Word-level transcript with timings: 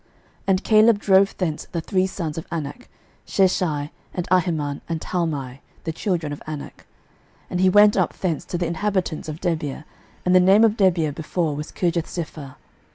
06:015:014 0.01 0.09
And 0.47 0.63
Caleb 0.63 0.99
drove 0.99 1.37
thence 1.37 1.65
the 1.71 1.79
three 1.79 2.07
sons 2.07 2.35
of 2.39 2.47
Anak, 2.51 2.89
Sheshai, 3.27 3.91
and 4.15 4.27
Ahiman, 4.31 4.81
and 4.89 4.99
Talmai, 4.99 5.59
the 5.83 5.91
children 5.91 6.33
of 6.33 6.41
Anak. 6.47 6.87
06:015:015 7.51 7.51
And 7.51 7.59
he 7.59 7.69
went 7.69 7.95
up 7.95 8.17
thence 8.17 8.43
to 8.45 8.57
the 8.57 8.65
inhabitants 8.65 9.29
of 9.29 9.39
Debir: 9.39 9.83
and 10.25 10.33
the 10.33 10.39
name 10.39 10.63
of 10.63 10.71
Debir 10.75 11.13
before 11.13 11.55
was 11.55 11.71
Kirjathsepher. 11.71 12.55